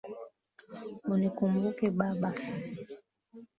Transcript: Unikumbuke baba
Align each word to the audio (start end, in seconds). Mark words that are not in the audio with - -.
Unikumbuke 1.13 1.85
baba 1.97 2.29